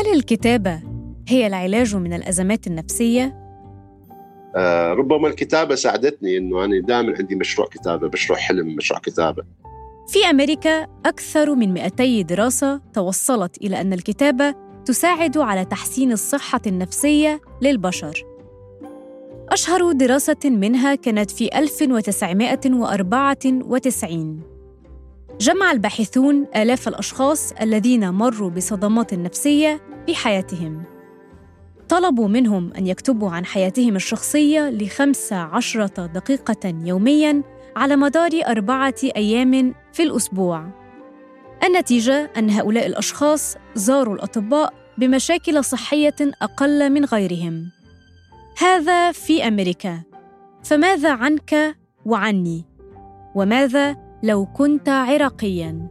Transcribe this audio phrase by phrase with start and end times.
[0.00, 0.80] هل الكتابة
[1.28, 3.36] هي العلاج من الأزمات النفسية؟
[4.56, 9.42] آه ربما الكتابة ساعدتني إنه أنا دائما عندي مشروع كتابة مشروع حلم مشروع كتابة.
[10.08, 17.40] في أمريكا أكثر من 200 دراسة توصلت إلى أن الكتابة تساعد على تحسين الصحة النفسية
[17.62, 18.24] للبشر.
[19.48, 24.42] أشهر دراسة منها كانت في 1994
[25.40, 30.82] جمع الباحثون آلاف الأشخاص الذين مروا بصدمات نفسية في حياتهم.
[31.88, 37.42] طلبوا منهم أن يكتبوا عن حياتهم الشخصية لخمس عشرة دقيقة يومياً
[37.76, 40.66] على مدار أربعة أيام في الأسبوع.
[41.64, 47.70] النتيجة أن هؤلاء الأشخاص زاروا الأطباء بمشاكل صحية أقل من غيرهم.
[48.58, 50.02] هذا في أمريكا.
[50.64, 52.64] فماذا عنك وعني؟
[53.34, 55.88] وماذا لو كنت عراقياً؟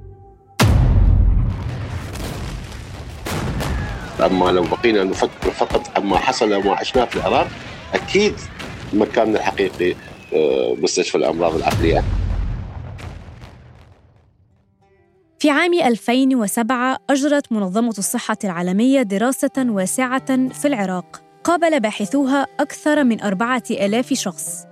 [4.26, 7.48] أما لو بقينا نفكر فقط عما حصل وما عشناه في العراق
[7.94, 8.34] أكيد
[8.94, 9.96] مكاننا الحقيقي
[10.34, 12.04] آه، مستشفى الأمراض العقلية.
[15.40, 21.22] في عام 2007 أجرت منظمة الصحة العالمية دراسة واسعة في العراق.
[21.44, 24.69] قابل باحثوها أكثر من أربعة آلاف شخص.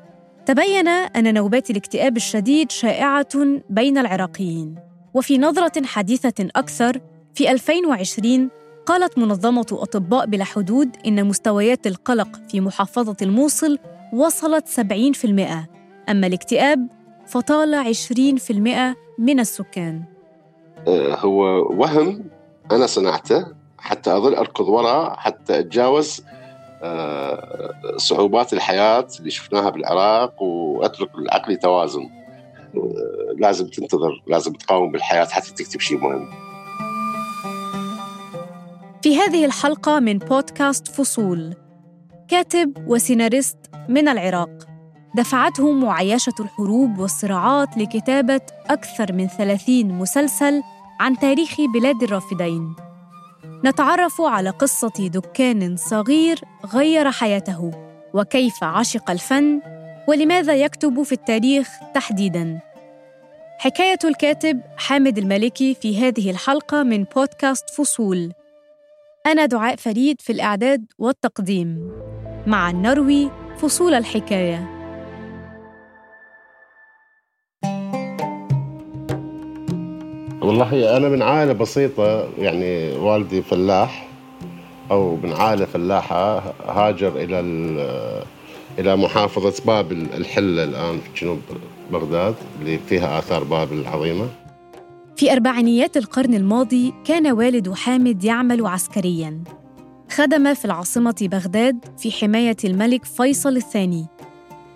[0.47, 3.27] تبين أن نوبات الاكتئاب الشديد شائعة
[3.69, 4.75] بين العراقيين.
[5.13, 7.01] وفي نظرة حديثة أكثر
[7.33, 8.49] في 2020
[8.85, 13.79] قالت منظمة أطباء بلا حدود إن مستويات القلق في محافظة الموصل
[14.13, 15.67] وصلت 70%
[16.09, 16.87] أما الاكتئاب
[17.25, 20.03] فطال 20% من السكان.
[20.87, 21.43] آه، هو
[21.81, 22.25] وهم
[22.71, 23.45] أنا صنعته
[23.77, 26.23] حتى أظل أركض وراء حتى أتجاوز
[27.97, 32.09] صعوبات الحياة اللي شفناها بالعراق وأترك العقل توازن
[32.75, 36.29] آه، لازم تنتظر لازم تقاوم بالحياة حتى تكتب شيء مهم.
[39.01, 41.55] في هذه الحلقة من بودكاست فصول
[42.27, 43.57] كاتب وسيناريست
[43.89, 44.49] من العراق.
[45.15, 50.61] دفعته معايشة الحروب والصراعات لكتابة أكثر من ثلاثين مسلسل
[50.99, 52.86] عن تاريخ بلاد الرافدين.
[53.65, 56.39] نتعرف على قصة دكان صغير
[56.73, 57.71] غير حياته
[58.13, 59.61] وكيف عشق الفن
[60.07, 62.59] ولماذا يكتب في التاريخ تحديداً.
[63.59, 68.31] حكاية الكاتب حامد المالكي في هذه الحلقة من بودكاست فصول.
[69.25, 71.91] أنا دعاء فريد في الإعداد والتقديم.
[72.47, 74.76] مع النروي فصول الحكاية.
[80.47, 84.07] والله أنا من عائلة بسيطة يعني والدي فلاح
[84.91, 87.39] أو من عائلة فلاحة هاجر إلى
[88.79, 91.39] إلى محافظة بابل الحلة الآن في جنوب
[91.91, 94.27] بغداد اللي فيها آثار بابل العظيمة.
[95.15, 99.43] في أربعينيات القرن الماضي كان والد حامد يعمل عسكرياً.
[100.11, 104.05] خدم في العاصمة بغداد في حماية الملك فيصل الثاني.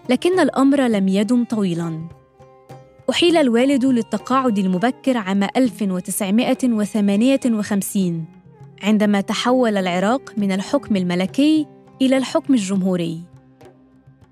[0.09, 2.20] لكن الأمر لم يدم طويلاً.
[3.09, 8.25] أحيل الوالد للتقاعد المبكر عام 1958
[8.83, 11.65] عندما تحول العراق من الحكم الملكي
[12.01, 13.21] إلى الحكم الجمهوري.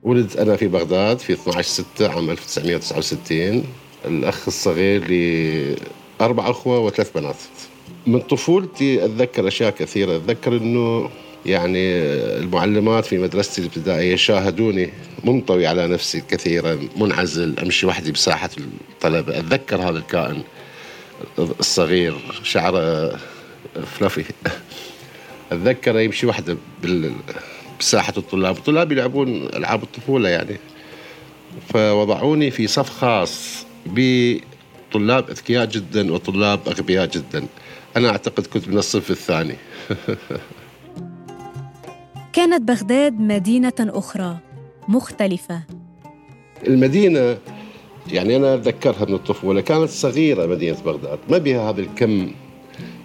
[0.03, 3.63] ولدت أنا في بغداد في 12 6 عام 1969
[4.05, 5.75] الأخ الصغير لي
[6.21, 7.35] أربع أخوة وثلاث بنات.
[8.07, 10.17] من طفولتي أتذكر أشياء كثيرة.
[10.17, 11.09] أتذكر أنه
[11.45, 12.01] يعني
[12.37, 14.89] المعلمات في مدرستي الابتدائية شاهدوني
[15.23, 20.43] منطوي على نفسي كثيرا منعزل أمشي وحدي بساحة الطلبة أتذكر هذا الكائن
[21.39, 23.19] الصغير شعره
[23.85, 24.25] فلافي.
[25.51, 26.57] أتذكر يمشي وحده
[27.79, 28.57] بساحة الطلاب.
[28.57, 30.57] الطلاب يلعبون ألعاب الطفولة يعني.
[31.73, 37.45] فوضعوني في صف خاص بطلاب أذكياء جدا وطلاب أغبياء جدا.
[37.97, 39.55] أنا أعتقد كنت من الصف الثاني.
[42.49, 44.37] كانت بغداد مدينة أخرى
[44.87, 45.63] مختلفة.
[46.67, 47.37] المدينة
[48.11, 51.19] يعني أنا أتذكرها من الطفولة كانت صغيرة مدينة بغداد.
[51.29, 52.31] ما بها هذا الكم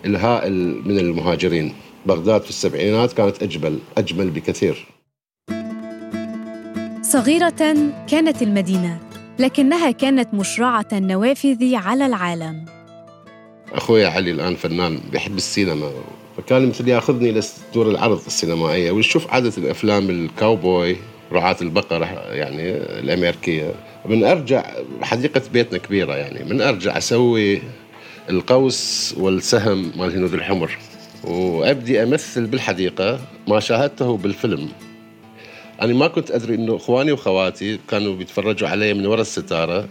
[0.05, 0.52] الهائل
[0.85, 1.75] من المهاجرين.
[2.06, 4.87] بغداد في السبعينات كانت أجمل أجمل بكثير.
[7.02, 7.76] صغيرة
[8.08, 8.99] كانت المدينة
[9.38, 12.64] لكنها كانت مشرعة النوافذ على العالم.
[13.73, 15.91] أخوي علي الآن فنان بيحب السينما.
[16.36, 17.40] فكان مثل ياخذني
[17.70, 20.96] لدور العرض السينمائية ويشوف عاده الأفلام الكاوبوي
[21.32, 23.75] رعاة البقر يعني الأمريكية.
[24.06, 24.64] من أرجع
[25.02, 27.62] حديقة بيتنا كبيرة يعني من أرجع أسوي
[28.31, 30.78] القوس والسهم مال الهنود الحمر.
[31.25, 34.69] وأبدي أمثل بالحديقة ما شاهدته بالفيلم.
[35.82, 39.88] أنا ما كنت أدري إنه إخواني واخواتي كانوا بيتفرجوا علي من وراء الستارة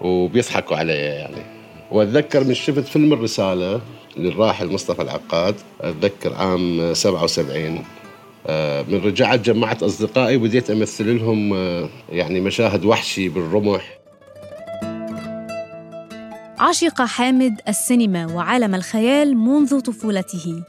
[0.00, 1.42] وبيضحكوا علي يعني.
[1.90, 3.80] وأتذكر من شفت فيلم الرسالة
[4.16, 7.84] للراحل مصطفى العقاد أتذكر عام 77
[8.46, 13.98] آه، من رجعت جمعت أصدقائي وبديت أمثل لهم آه، يعني مشاهد وحشي بالرمح.
[16.58, 20.62] عشق حامد السينما وعالم الخيال منذ طفولته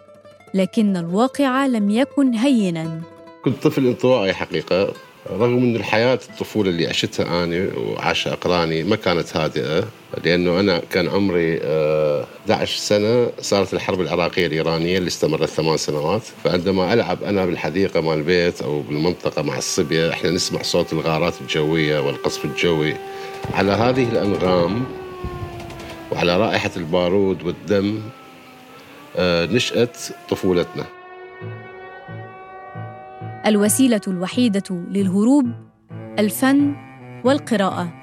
[0.53, 3.01] لكن الواقع لم يكن هينا.
[3.43, 4.93] كنت طفل انطوائي حقيقة.
[5.31, 9.87] رغم أن الحياة الطفولة اللي عشتها أنا وعاشها أقراني ما كانت هادئة
[10.23, 16.21] لأنه أنا كان عمري 11 آه، سنة صارت الحرب العراقية الإيرانية اللي استمرت ثمان سنوات.
[16.43, 21.99] فعندما ألعب أنا بالحديقة مال البيت أو بالمنطقة مع الصبية إحنا نسمع صوت الغارات الجوية
[21.99, 22.95] والقصف الجوي.
[23.53, 24.85] على هذه الأنغام
[26.11, 28.01] وعلى رائحة البارود والدم
[29.17, 29.97] آه، نشأت
[30.29, 30.85] طفولتنا.
[33.47, 35.45] الوسيلة الوحيدة للهروب
[36.19, 36.75] الفن
[37.23, 37.93] والقراءة.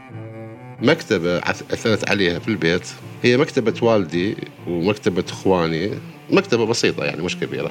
[0.83, 2.89] مكتبة اثرت عليها في البيت.
[3.23, 4.37] هي مكتبة والدي
[4.69, 5.91] ومكتبة إخواني.
[6.31, 7.71] مكتبة بسيطة يعني مش كبيرة.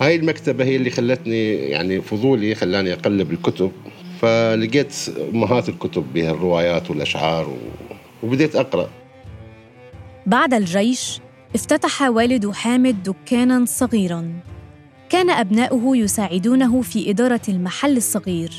[0.00, 3.72] هاي المكتبة هي اللي خلتني يعني فضولي خلاني أقلب الكتب.
[4.20, 4.94] فلقيت
[5.34, 7.56] أمهات الكتب بها الروايات والأشعار و...
[8.22, 8.90] وبديت أقرأ.
[10.26, 11.20] بعد الجيش
[11.54, 14.32] افتتح والد حامد دكانا صغيرا.
[15.10, 18.52] كان أبناؤه يساعدونه في إدارة المحل الصغير.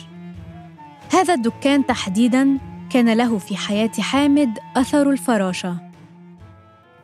[1.14, 2.58] هذا الدكان تحديداً
[2.90, 5.76] كان له في حياة حامد أثر الفراشة.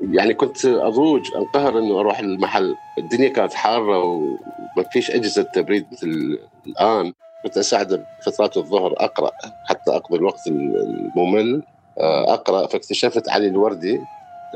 [0.01, 2.75] يعني كنت أضوج أنقهر أنه أروح المحل.
[2.97, 7.13] الدنيا كانت حارة وما فيش أجهزة تبريد مثل الآن.
[7.43, 9.31] كنت أساعد فترات الظهر أقرأ
[9.69, 11.63] حتى أقضي الوقت الممل.
[11.97, 13.99] آه، أقرأ فاكتشفت علي الوردي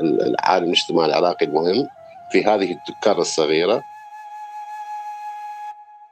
[0.00, 1.86] العالم الاجتماعي العراقي المهم
[2.32, 3.82] في هذه الدكان الصغيرة.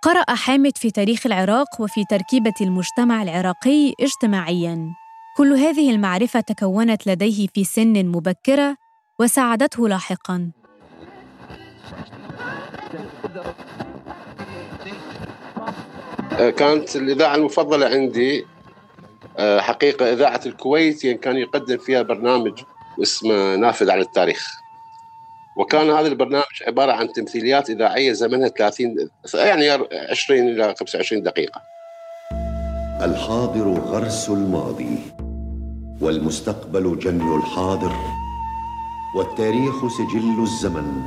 [0.07, 4.95] قرأ حامد في تاريخ العراق وفي تركيبة المجتمع العراقي اجتماعياً.
[5.37, 8.77] كل هذه المعرفة تكونت لديه في سن مبكرة
[9.21, 10.51] وساعدته لاحقاً.
[16.33, 18.47] آه، كانت الإذاعة المفضلة عندي
[19.39, 22.63] آه، حقيقة إذاعة الكويت يعني كان يقدم فيها برنامج
[23.03, 24.66] اسمه نافذ على التاريخ
[25.57, 28.95] وكان هذا البرنامج عبارة عن تمثيليات إذاعية زمنها 30
[29.35, 29.71] يعني
[30.11, 31.61] 20 إلى 25 دقيقة.
[33.03, 34.99] الحاضر غرس الماضي
[36.01, 37.93] والمستقبل جني الحاضر
[39.17, 41.03] والتاريخ سجل الزمن.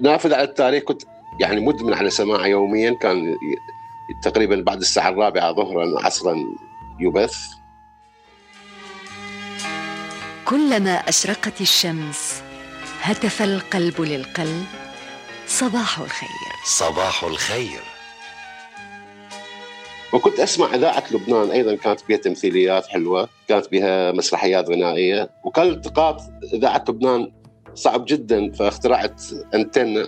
[0.00, 1.02] نافذ على التاريخ كنت
[1.40, 3.36] يعني مدمن على سماعه يوميا كان
[4.22, 6.36] تقريبا بعد الساعة الرابعة ظهرا عصرا
[7.00, 7.36] يبث.
[10.44, 12.45] كلما أشرقت الشمس
[13.06, 14.64] هتف القلب للقلب
[15.46, 16.28] صباح الخير.
[16.64, 17.80] صباح الخير.
[20.12, 26.20] وكنت أسمع إذاعة لبنان أيضا كانت بها تمثيليات حلوة، كانت بها مسرحيات غنائية، وكان التقاط
[26.54, 27.32] إذاعة لبنان
[27.74, 29.22] صعب جدا فاخترعت
[29.54, 30.06] انتن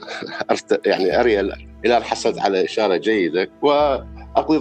[0.87, 1.53] يعني اريل
[1.85, 4.59] إلى أن حصلت على إشارة جيدة وأقضي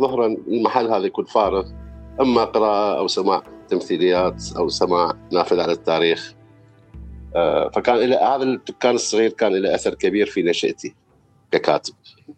[0.00, 1.64] ظهرا المحل هذا يكون فارغ
[2.20, 6.39] أما قراءة أو سماع تمثيليات أو سماع نافذ على التاريخ.
[7.74, 10.94] فكان إلى هذا الدكان الصغير كان له أثر كبير في نشأتي
[11.52, 11.94] ككاتب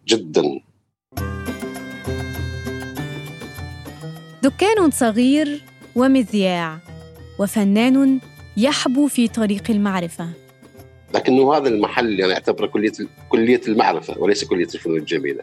[0.08, 0.60] جدا.
[4.42, 5.60] دكان صغير
[5.96, 6.78] ومذياع
[7.38, 8.20] وفنان
[8.56, 10.28] يحبو في طريق المعرفة.
[11.14, 12.92] لكنه هذا المحل يعني أعتبره كلية
[13.28, 15.42] كلية المعرفة وليس كلية الفنون الجميلة.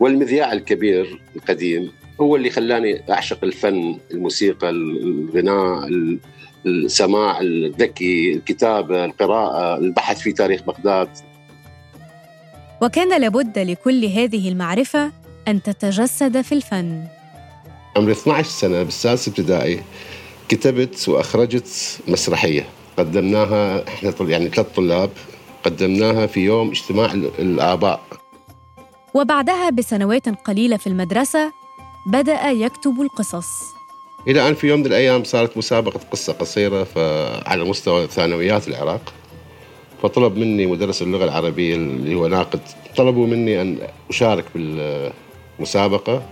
[0.00, 5.88] والمذياع الكبير القديم هو اللي خلاني أعشق الفن الموسيقى الغناء
[6.66, 11.08] السماع الذكي الكتابة القراءة البحث في تاريخ بغداد.
[12.82, 15.12] وكان لابد لكل هذه المعرفة
[15.48, 17.04] أن تتجسد في الفن.
[17.96, 19.80] عمري 12 سنة بالسادس ابتدائي
[20.48, 22.66] كتبت وأخرجت مسرحية.
[22.96, 25.10] قدمناها إحنا يعني ثلاث طلاب.
[25.64, 28.00] قدمناها في يوم اجتماع الآباء.
[29.14, 31.52] وبعدها بسنوات قليلة في المدرسة
[32.06, 33.74] بدأ يكتب القصص.
[34.28, 36.86] إلى أن في يوم من الأيام صارت مسابقة قصة قصيرة
[37.46, 39.12] على مستوى ثانويات العراق
[40.02, 42.60] فطلب مني مدرس اللغة العربية اللي هو ناقد
[42.96, 43.78] طلبوا مني أن
[44.10, 46.22] أشارك بالمسابقة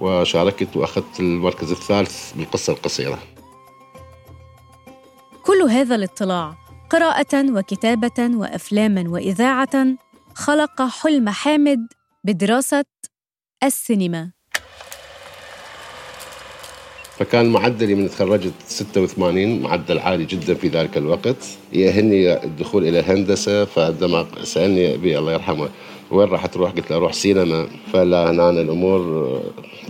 [0.00, 3.18] وشاركت وأخذت المركز الثالث بالقصة القصيرة.
[5.42, 6.54] كل هذا الاطلاع
[6.90, 9.86] قراءة وكتابة وافلاما وإذاعة
[10.34, 11.86] خلق حلم حامد
[12.24, 12.84] بدراسة
[13.64, 14.37] السينما.
[17.18, 21.36] فكان معدلي من تخرجت 86 معدل عالي جدا في ذلك الوقت.
[21.72, 25.68] يأهلني الدخول إلى الهندسة فعندما سألني أبي الله يرحمه
[26.10, 27.66] وين راح تروح؟ قلت له أروح سينما.
[27.92, 29.42] فلا هنا الأمور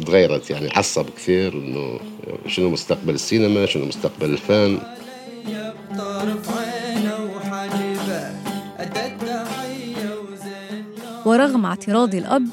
[0.07, 0.51] تغيرت.
[0.51, 2.01] يعني عصب كثير إنه
[2.47, 4.79] شنو مستقبل السينما شنو مستقبل الفن.
[11.27, 12.47] ورغم اعتراض الأب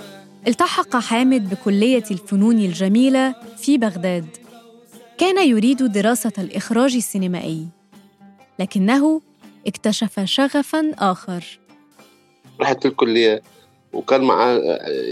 [0.48, 4.26] التحق حامد بكلية الفنون الجميلة في بغداد.
[5.18, 7.68] كان يريد دراسة الإخراج السينمائي
[8.60, 9.22] لكنه
[9.68, 11.60] اكتشف شغفا آخر.
[12.62, 13.42] رحت الكلية
[13.94, 14.58] وكان مع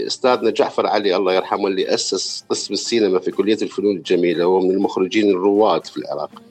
[0.06, 4.70] أستاذنا جعفر علي الله يرحمه اللي أسس قسم السينما في كلية الفنون الجميلة وهو من
[4.70, 6.42] المخرجين الرواد في العراق.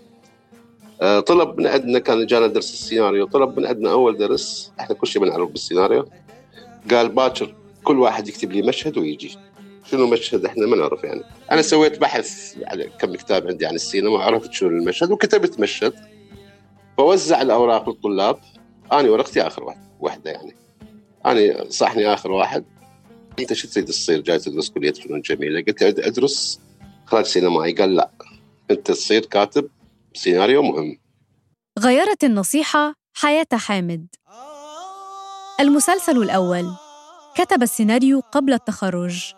[1.01, 5.07] آه، طلب من عندنا كان جانا درس السيناريو طلب من عندنا أول درس إحنا كل
[5.07, 6.05] شيء بنعرف بالسيناريو.
[6.91, 9.37] قال باكر كل واحد يكتب لي مشهد ويجي.
[9.93, 11.23] شنو مشهد إحنا ما نعرف يعني.
[11.51, 15.93] أنا سويت بحث على كم كتاب عندي عن السينما وعرفت شنو المشهد وكتبت مشهد.
[16.97, 18.39] فوزع الأوراق للطلاب.
[18.91, 20.55] أنا ورقتي آخر واحدة يعني.
[21.25, 22.65] أنا صحني آخر واحد.
[23.39, 25.63] أنت شو تريد تصير؟ جاي تدرس كلية فنون جميلة.
[25.67, 26.59] قلت له أدرس
[27.07, 28.11] اخراج سينمائي قال لا.
[28.71, 29.69] أنت تصير كاتب
[30.13, 30.99] سيناريو مهم.
[31.79, 34.07] غيرت النصيحة حياة حامد.
[35.59, 36.65] المسلسل الأول.
[37.35, 39.33] كتب السيناريو قبل التخرج.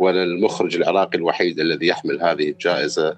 [0.03, 3.17] وأنا المخرج العراقي الوحيد الذي يحمل هذه الجائزة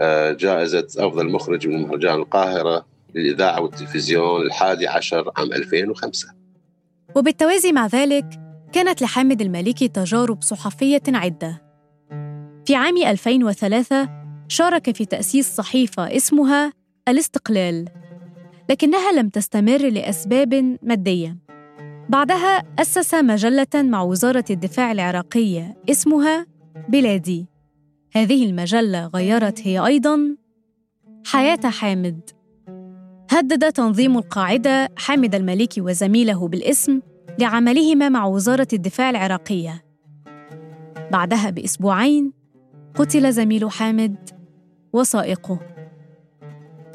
[0.00, 6.28] آه، جائزة أفضل مخرج من مهرجان القاهرة للإذاعة والتلفزيون الحادي عشر عام 2005
[7.16, 8.24] وبالتوازي مع ذلك
[8.72, 11.62] كانت لحامد المالكي تجارب صحفية عدة.
[12.66, 14.08] في عام 2003
[14.48, 16.72] شارك في تأسيس صحيفة اسمها
[17.08, 17.88] الاستقلال
[18.70, 21.45] لكنها لم تستمر لأسباب مادية.
[22.08, 26.46] بعدها أسس مجلة مع وزارة الدفاع العراقية اسمها
[26.88, 27.46] بلادي.
[28.12, 30.36] هذه المجلة غيرت هي أيضاً
[31.26, 32.30] حياة حامد.
[33.30, 37.00] هدد تنظيم القاعدة حامد المالكي وزميله بالاسم
[37.38, 39.84] لعملهما مع وزارة الدفاع العراقية.
[41.12, 42.32] بعدها بأسبوعين
[42.94, 44.30] قتل زميل حامد
[44.92, 45.60] وسائقه.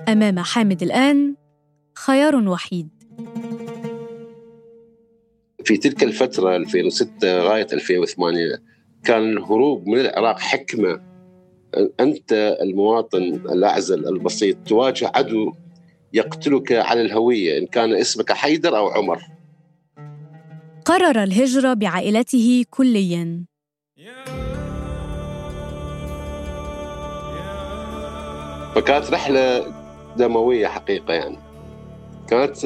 [0.10, 1.36] أمام حامد الآن
[1.96, 3.01] خيار وحيد.
[5.72, 8.62] في تلك الفترة 2006 لغاية 2008
[9.04, 11.00] كان الهروب من العراق حكمة.
[12.00, 15.54] أنت المواطن الأعزل البسيط تواجه عدو
[16.14, 19.22] يقتلك على الهوية إن كان اسمك حيدر أو عمر.
[20.86, 23.46] قرر الهجرة بعائلته كلياً.
[28.76, 29.74] فكانت رحلة
[30.18, 31.38] دموية حقيقة يعني.
[32.28, 32.66] كانت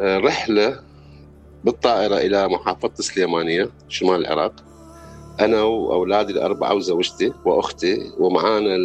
[0.00, 0.87] آه، رحلة
[1.68, 4.52] بالطائرة إلى محافظة سليمانية شمال العراق.
[5.40, 8.76] أنا وأولادي الأربعة وزوجتي وأختي ومعانا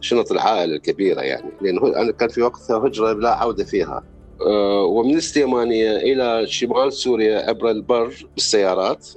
[0.00, 1.50] شنط العائلة الكبيرة يعني.
[1.96, 4.02] أنا كان في وقتها هجرة لا عودة فيها.
[4.46, 9.08] آه، ومن السليمانية إلى شمال سوريا عبر البر بالسيارات.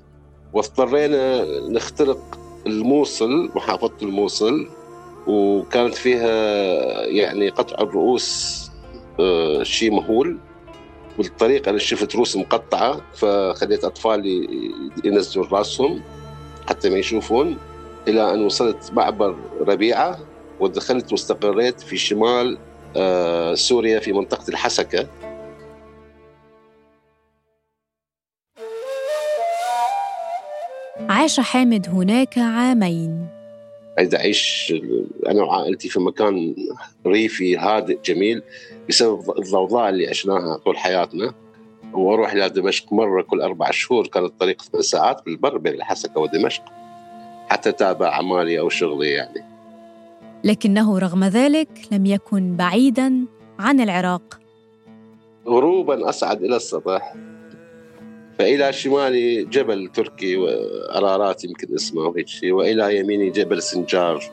[0.53, 4.67] واضطرينا نخترق الموصل محافظة الموصل.
[5.27, 6.31] وكانت فيها
[7.05, 8.57] يعني قطع الرؤوس
[9.19, 10.37] آه، شيء مهول.
[11.17, 14.47] والطريق أنا شفت روس مقطعة فخليت اطفالي
[15.03, 16.01] ينزلوا راسهم
[16.69, 17.57] حتى ما يشوفون
[18.07, 20.19] إلى أن وصلت معبر ربيعة
[20.59, 22.57] ودخلت واستقريت في شمال
[22.95, 25.07] آه، سوريا في منطقة الحسكة.
[31.09, 33.36] عاش حامد هناك عامين.
[33.99, 34.73] أريد أعيش
[35.27, 36.55] أنا وعائلتي في مكان
[37.07, 38.41] ريفي هادئ جميل
[38.89, 41.33] بسبب الضوضاء اللي عشناها طول حياتنا.
[41.93, 46.63] وأروح إلى دمشق مرة كل أربع شهور كانت الطريق ثمان ساعات بالبر بين الحسكه ودمشق.
[47.49, 49.43] حتى تابع أعمالي أو شغلي يعني.
[50.43, 53.25] لكنه رغم ذلك لم يكن بعيدا
[53.59, 54.39] عن العراق.
[55.47, 57.15] غروبا اصعد إلى السطح
[58.39, 64.23] فإلى شمالي جبل تركي وأرارات يمكن اسمه وهيك شيء وإلى يميني جبل سنجار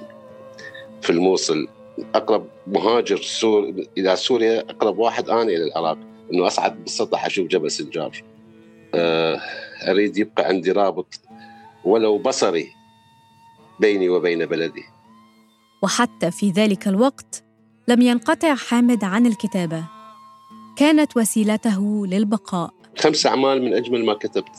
[1.02, 1.68] في الموصل.
[2.14, 5.98] أقرب مهاجر سور إلى سوريا أقرب واحد أنا إلى العراق
[6.32, 8.24] إنه أصعد بالسطح أشوف جبل سنجار.
[8.94, 9.40] آه،
[9.88, 11.20] أريد يبقى عندي رابط
[11.84, 12.68] ولو بصري
[13.80, 14.84] بيني وبين بلدي.
[15.82, 17.44] وحتى في ذلك الوقت
[17.88, 19.84] لم ينقطع حامد عن الكتابة.
[20.76, 22.73] كانت وسيلته للبقاء.
[22.98, 24.58] خمس أعمال من أجمل ما كتبت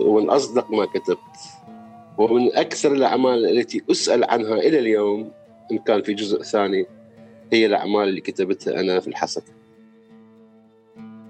[0.00, 1.36] ومن أصدق ما كتبت
[2.18, 5.30] ومن أكثر الأعمال التي أسأل عنها إلى اليوم
[5.72, 6.86] إن كان في جزء ثاني
[7.52, 9.44] هي الأعمال اللي كتبتها أنا في الحسك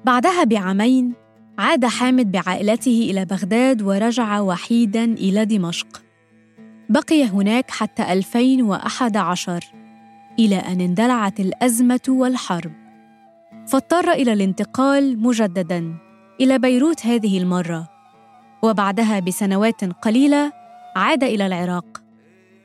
[0.04, 1.22] بعدها بعامين
[1.58, 6.02] عاد حامد بعائلته إلى بغداد ورجع وحيداً إلى دمشق.
[6.88, 9.64] بقي هناك حتى 2011
[10.38, 12.81] إلى أن اندلعت الأزمة والحرب.
[13.72, 15.94] فاضطر إلى الانتقال مجددا
[16.40, 17.88] إلى بيروت هذه المرة
[18.62, 20.52] وبعدها بسنوات قليلة
[20.96, 21.84] عاد إلى العراق.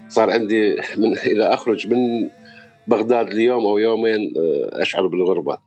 [0.10, 2.30] صار عندي من اذا أخرج من
[2.88, 5.58] بغداد ليوم أو يومين آه، أشعر بالغربة.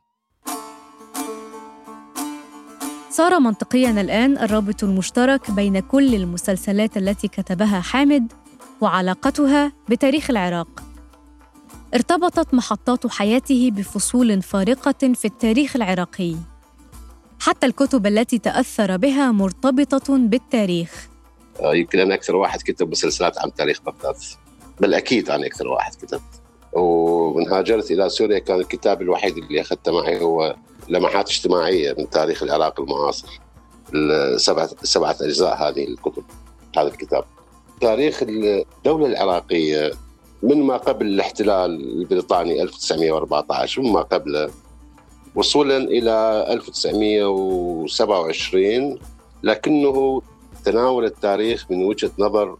[3.10, 8.32] صار منطقيا الآن الرابط المشترك بين كل المسلسلات التي كتبها حامد
[8.80, 10.89] وعلاقتها بتاريخ العراق.
[11.94, 16.34] ارتبطت محطات حياته بفصول فارقة في التاريخ العراقي.
[17.40, 21.08] حتى الكتب التي تأثر بها مرتبطة بالتاريخ.
[21.60, 24.16] آه، يمكن أنا أكثر واحد كتب مسلسلات عن تاريخ بغداد.
[24.80, 26.42] بل أكيد أنا أكثر واحد كتبت.
[26.72, 30.56] ومن هاجرت إلى سوريا كان الكتاب الوحيد اللي أخذته معي هو
[30.88, 33.40] لمحات اجتماعية من تاريخ العراق المعاصر.
[33.94, 36.24] السبعه سبعة أجزاء هذه الكتب
[36.78, 37.24] هذا الكتاب.
[37.80, 39.92] تاريخ الدولة العراقية
[40.42, 44.50] من ما قبل الاحتلال البريطاني 1914 وما قبله
[45.34, 48.98] وصولا إلى 1927
[49.42, 50.22] لكنه
[50.64, 52.56] تناول التاريخ من وجهة نظر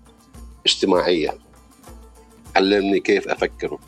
[0.66, 1.38] اجتماعية.
[2.56, 3.78] علمني كيف أفكر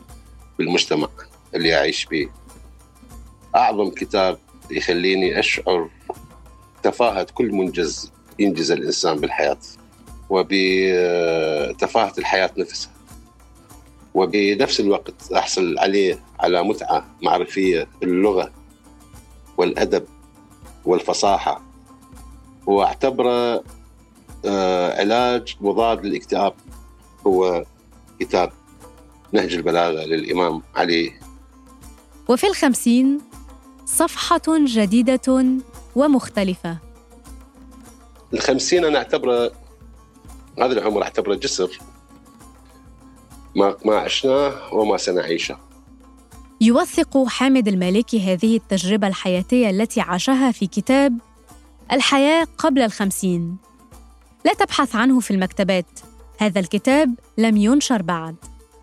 [0.57, 1.07] بالمجتمع
[1.55, 2.27] اللي أعيش فيه.
[3.55, 4.37] أعظم كتاب
[4.71, 5.89] يخليني أشعر
[6.83, 9.57] تفاهة كل منجز ينجز الإنسان بالحياة
[10.29, 12.92] وبتفاهة الحياة نفسها.
[14.13, 18.51] وبنفس الوقت أحصل عليه على متعة معرفية باللغة
[19.57, 20.05] والأدب
[20.85, 21.61] والفصاحة.
[22.65, 23.63] وأعتبره
[24.45, 26.53] آه، علاج مضاد للاكتئاب.
[27.27, 27.65] هو
[28.19, 28.51] كتاب
[29.31, 31.13] نهج البلاغة للإمام علي.
[32.29, 33.21] وفي الخمسين
[33.85, 35.45] صفحة جديدة
[35.95, 36.77] ومختلفة.
[38.33, 39.51] الخمسين أنا أعتبره
[40.59, 41.79] هذا العمر أعتبره جسر.
[43.55, 45.57] ما ما عشناه وما سنعيشه.
[46.61, 51.17] يوثق حامد المالكي هذه التجربة الحياتية التي عاشها في كتاب
[51.91, 53.57] الحياة قبل الخمسين.
[54.45, 55.99] لا تبحث عنه في المكتبات.
[56.37, 58.35] هذا الكتاب لم ينشر بعد.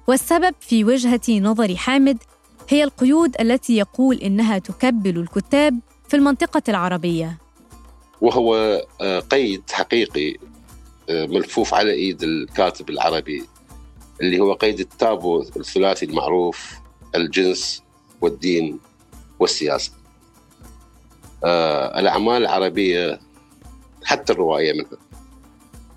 [0.06, 2.18] والسبب في وجهة نظر حامد
[2.68, 5.78] هي القيود التي يقول إنها تكبل الكتاب
[6.08, 7.38] في المنطقة العربية.
[8.20, 8.54] وهو
[9.00, 10.36] آه، قيد حقيقي
[11.10, 13.44] آه، ملفوف على إيد الكاتب العربي
[14.20, 16.72] اللي هو قيد التابو الثلاثي المعروف
[17.14, 17.82] الجنس
[18.20, 18.78] والدين
[19.38, 19.92] والسياسة.
[21.44, 23.20] آه الأعمال العربية
[24.04, 24.98] حتى الرواية منها.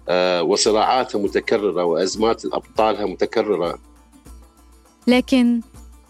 [0.10, 3.80] آه وصراعاتها متكررة وأزمات أبطالها متكررة.
[5.08, 5.62] لكن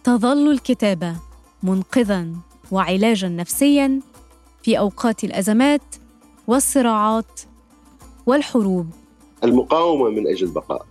[0.03, 1.15] تظل الكتابة
[1.63, 2.27] منقذا
[2.71, 3.99] وعلاجا نفسيا
[4.63, 5.95] في أوقات الأزمات
[6.47, 7.41] والصراعات
[8.25, 8.89] والحروب.
[9.43, 10.85] المقاومة من أجل البقاء.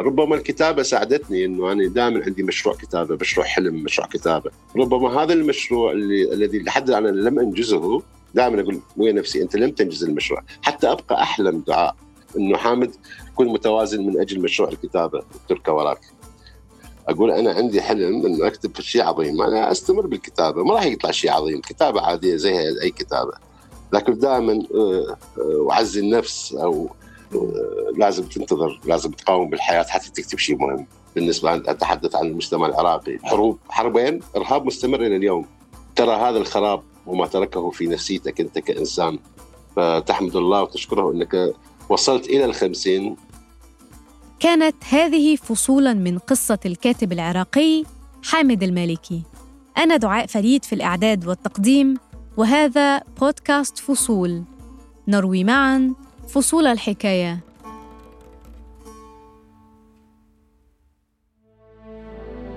[0.00, 5.32] ربما الكتابة ساعدتني إنه أنا دائما عندي مشروع كتابة، مشروع حلم، مشروع كتابة، ربما هذا
[5.32, 8.02] المشروع اللي الذي لحد الآن أنا لم أنجزه
[8.34, 11.96] دائما أقول ويا نفسي أنت لم تنجز المشروع، حتى أبقى أحلم دعاء
[12.36, 12.90] إنه حامد
[13.34, 15.22] كن متوازن من أجل مشروع الكتابة.
[15.48, 16.00] تركة وراك.
[17.08, 19.42] أقول أنا عندي حلم إنه أكتب شيء عظيم.
[19.42, 21.60] أنا أستمر بالكتابة ما راح يطلع شيء عظيم.
[21.60, 23.32] كتابة عادية زي أي كتابة.
[23.92, 27.01] لكن دائما آه، آه، اعزي النفس أو آه،
[27.96, 30.86] لازم تنتظر لازم تقاوم بالحياة حتى تكتب شيء مهم.
[31.14, 33.18] بالنسبة أتحدث عن المجتمع العراقي.
[33.22, 35.46] حروب حربين إرهاب مستمر إلى اليوم.
[35.96, 39.18] ترى هذا الخراب وما تركه في نفسيتك أنت كإنسان.
[39.76, 41.54] فتحمد الله وتشكره أنك
[41.88, 43.16] وصلت إلى الخمسين.
[44.40, 47.84] كانت هذه فصولا من قصة الكاتب العراقي
[48.22, 49.22] حامد المالكي.
[49.78, 51.96] أنا دعاء فريد في الإعداد والتقديم
[52.36, 54.42] وهذا بودكاست فصول.
[55.08, 55.94] نروي معا
[56.28, 57.38] فصول الحكاية.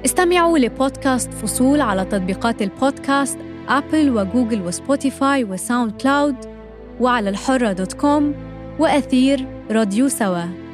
[0.05, 3.37] استمعوا لبودكاست فصول على تطبيقات البودكاست
[3.67, 6.35] Apple و Google و Spotify و SoundCloud
[6.99, 8.33] وعلى الحرة dot com
[8.79, 10.64] وأثير راديو سوا.